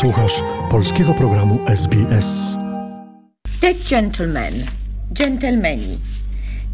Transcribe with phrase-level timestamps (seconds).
[0.00, 2.56] Słuchasz polskiego programu SBS.
[3.60, 4.52] The Gentleman,
[5.10, 5.98] Gentlemani,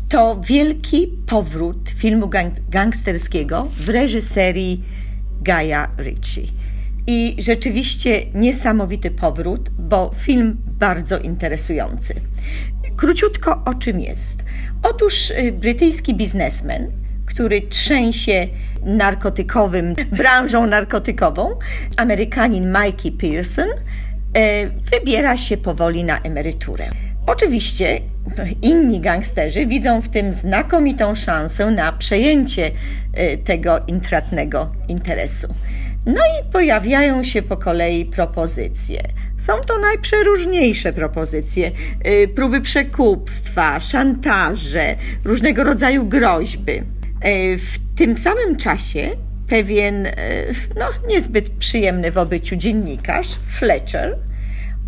[0.08, 4.85] to wielki powrót filmu gang gangsterskiego w reżyserii
[5.43, 6.43] Gaia Ritchie.
[7.06, 12.14] I rzeczywiście niesamowity powrót, bo film bardzo interesujący.
[12.96, 14.45] Króciutko o czym jest.
[14.82, 16.93] Otóż y, brytyjski biznesmen,
[17.27, 18.48] który trzęsie
[18.85, 21.59] narkotykowym, branżą narkotykową,
[21.97, 23.69] Amerykanin Mikey Pearson,
[24.35, 26.91] e, wybiera się powoli na emeryturę.
[27.27, 28.01] Oczywiście
[28.62, 32.71] inni gangsterzy widzą w tym znakomitą szansę na przejęcie
[33.15, 35.55] e, tego intratnego interesu.
[36.07, 39.02] No i pojawiają się po kolei propozycje.
[39.38, 41.71] Są to najprzeróżniejsze propozycje:
[42.05, 46.83] e, próby przekupstwa, szantaże, różnego rodzaju groźby.
[47.59, 49.10] W tym samym czasie
[49.48, 50.09] pewien,
[50.79, 54.19] no, niezbyt przyjemny w obyciu dziennikarz, Fletcher,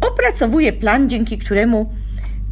[0.00, 1.92] opracowuje plan, dzięki któremu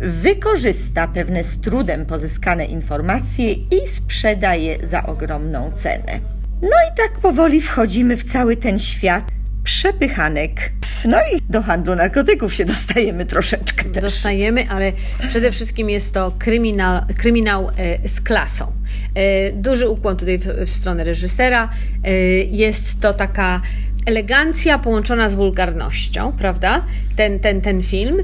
[0.00, 6.20] wykorzysta pewne z trudem pozyskane informacje i sprzeda je za ogromną cenę.
[6.62, 9.24] No i tak powoli wchodzimy w cały ten świat
[9.64, 10.72] przepychanek.
[11.04, 14.02] No i do handlu narkotyków się dostajemy troszeczkę też.
[14.02, 14.92] Dostajemy, ale
[15.28, 18.72] przede wszystkim jest to kryminał, kryminał e, z klasą.
[19.14, 21.70] E, duży ukłon tutaj w, w stronę reżysera.
[22.04, 22.12] E,
[22.44, 23.60] jest to taka
[24.06, 26.84] elegancja połączona z wulgarnością, prawda?
[27.16, 28.16] Ten, ten, ten film.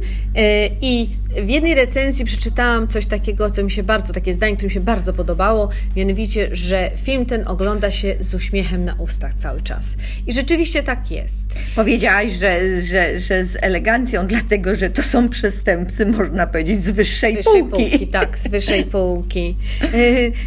[0.80, 1.08] I
[1.42, 4.80] w jednej recenzji przeczytałam coś takiego, co mi się bardzo, takie zdanie, które mi się
[4.80, 9.84] bardzo podobało, mianowicie, że film ten ogląda się z uśmiechem na ustach cały czas.
[10.26, 11.36] I rzeczywiście tak jest.
[11.76, 17.32] Powiedziałaś, że, że, że z elegancją, dlatego że to są przestępcy, można powiedzieć, z wyższej,
[17.32, 17.90] z wyższej półki.
[17.90, 18.06] półki.
[18.06, 19.56] Tak, z wyższej półki.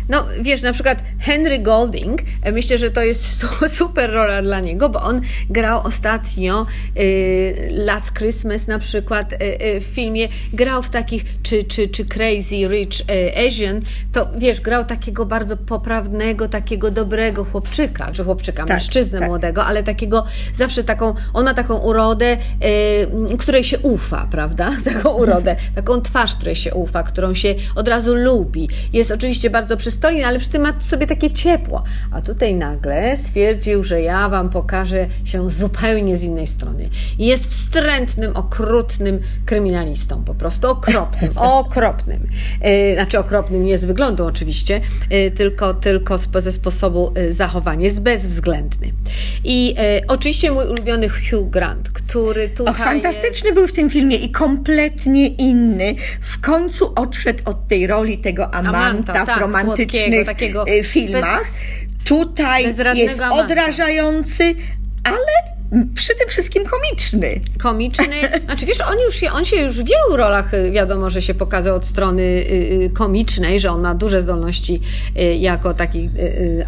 [0.10, 2.22] No wiesz, na przykład Henry Golding,
[2.54, 3.46] myślę, że to jest
[3.78, 6.66] super rola dla niego, bo on grał ostatnio
[7.00, 11.90] y, Last Christmas na przykład y, y, w filmie, grał grał w takich, czy, czy,
[11.90, 13.82] czy Crazy Rich e, Asian,
[14.14, 19.28] to wiesz, grał takiego bardzo poprawnego, takiego dobrego chłopczyka, czy chłopczyka, tak, mężczyznę tak.
[19.28, 22.38] młodego, ale takiego, zawsze taką, on ma taką urodę,
[23.34, 24.72] y, której się ufa, prawda?
[24.94, 28.70] Taką urodę, taką twarz, której się ufa, którą się od razu lubi.
[28.94, 31.84] Jest oczywiście bardzo przystojny, ale przy tym ma sobie takie ciepło.
[32.12, 36.90] A tutaj nagle stwierdził, że ja wam pokażę się zupełnie z innej strony.
[37.20, 42.28] Jest wstrętnym, okrutnym kryminalistą po prostu okropnym, okropnym.
[42.62, 47.84] E, znaczy okropnym nie z wyglądu oczywiście, e, tylko, tylko ze sposobu e, zachowania.
[47.84, 48.92] Jest bezwzględny.
[49.44, 49.76] I
[50.08, 52.74] oczywiście mój ulubiony Hugh Grant, który tutaj.
[52.74, 53.56] Och, fantastyczny jest...
[53.56, 55.96] był w tym filmie i kompletnie inny.
[56.22, 61.42] W końcu odszedł od tej roli tego amanta, amanta tak, w romantycznych takiego filmach.
[61.42, 62.64] Bez, tutaj
[62.96, 64.56] jest odrażający,
[65.04, 65.49] ale
[65.96, 67.42] przy tym wszystkim komiczny.
[67.60, 68.16] Komiczny.
[68.46, 71.34] Znaczy wiesz, on, już się, on się już w wielu rolach y, wiadomo, że się
[71.34, 74.82] pokazał od strony y, y, komicznej, że on ma duże zdolności
[75.40, 76.10] jako taki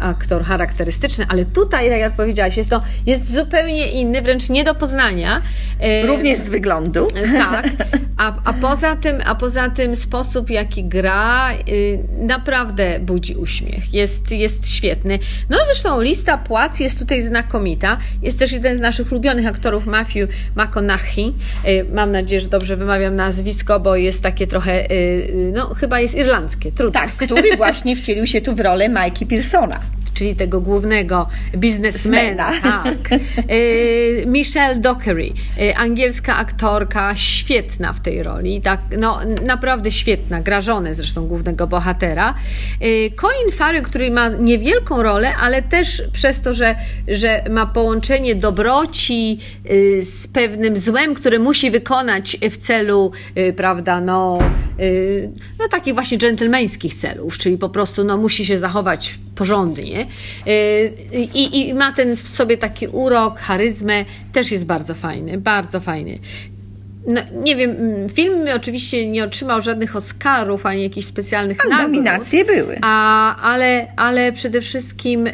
[0.00, 4.74] aktor charakterystyczny, ale tutaj, tak jak powiedziałaś, jest to jest zupełnie inny, wręcz nie do
[4.74, 5.42] poznania.
[6.06, 7.08] Również z wyglądu.
[7.38, 7.68] Tak.
[8.16, 11.48] A, a, poza tym, a poza tym sposób, jaki gra,
[12.18, 13.94] naprawdę budzi uśmiech.
[13.94, 15.18] Jest, jest świetny.
[15.50, 17.98] No zresztą lista płac jest tutaj znakomita.
[18.22, 21.32] Jest też jeden z naszych naszych ulubionych aktorów Matthew McConaughey.
[21.68, 26.00] Y, mam nadzieję, że dobrze wymawiam nazwisko, bo jest takie trochę, y, y, no chyba
[26.00, 27.00] jest irlandzkie, trudno.
[27.00, 29.80] Tak, który właśnie wcielił się tu w rolę Mikey Pearsona
[30.22, 32.52] czyli tego głównego biznesmena.
[32.62, 33.12] Tak.
[33.50, 40.60] Y, Michelle Dockery, y, angielska aktorka, świetna w tej roli, tak, no, naprawdę świetna, gra
[40.60, 42.34] żonę zresztą głównego bohatera.
[42.82, 46.76] Y, Colin Farrell, który ma niewielką rolę, ale też przez to, że,
[47.08, 49.38] że ma połączenie dobroci
[50.00, 53.12] z pewnym złem, które musi wykonać w celu,
[53.56, 54.38] prawda, no,
[55.58, 60.06] no takich właśnie dżentelmeńskich celów, czyli po prostu no, musi się zachować porządnie
[60.46, 60.92] y,
[61.34, 66.18] I, i ma ten w sobie taki urok, charyzmę, też jest bardzo fajny, bardzo fajny.
[67.06, 71.90] No, nie wiem, mm, film oczywiście nie otrzymał żadnych Oscarów ani jakichś specjalnych ale nagród.
[71.90, 72.78] nominacje były.
[72.82, 75.32] A, ale, ale przede wszystkim y,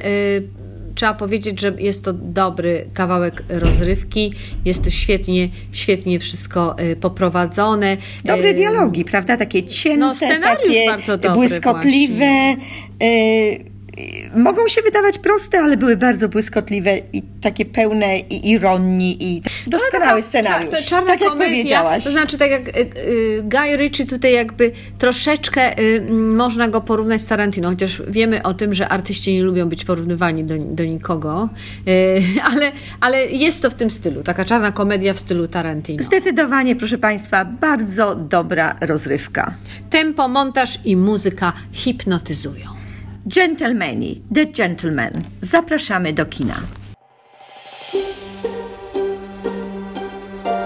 [0.95, 4.33] trzeba powiedzieć, że jest to dobry kawałek rozrywki,
[4.65, 7.97] jest to świetnie, świetnie wszystko y, poprowadzone.
[8.25, 9.37] Dobre y, dialogi, prawda?
[9.37, 12.57] Takie cięte, no, takie bardzo błyskotliwe.
[13.03, 13.78] Y, y,
[14.37, 20.23] mogą się wydawać proste, ale były bardzo błyskotliwe i takie pełne i ironii i doskonały
[20.23, 20.75] scenariusz.
[20.75, 22.05] Cza- czarna tak jak komedia, powiedziałaś.
[22.05, 27.21] To znaczy, tak jak y, y, Guy Ritchie tutaj jakby troszeczkę y, można go porównać
[27.21, 31.49] z Tarantino, chociaż wiemy o tym, że artyści nie lubią być porównywani do, do nikogo,
[31.89, 32.23] y,
[32.53, 36.05] ale, ale jest to w tym stylu, taka czarna komedia w stylu Tarantino.
[36.05, 39.55] Zdecydowanie, proszę Państwa, bardzo dobra rozrywka.
[39.91, 42.78] Tempo, montaż i muzyka hipnotyzują.
[43.35, 45.13] Gentlemani, The Gentleman.
[45.41, 46.55] Zapraszamy do kina.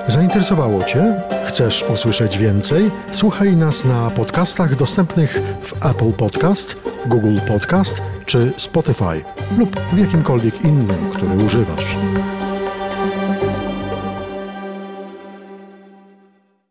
[0.09, 1.14] Zainteresowało Cię?
[1.47, 2.91] Chcesz usłyszeć więcej?
[3.12, 6.76] Słuchaj nas na podcastach dostępnych w Apple Podcast,
[7.06, 9.25] Google Podcast czy Spotify
[9.58, 11.97] lub w jakimkolwiek innym, który używasz.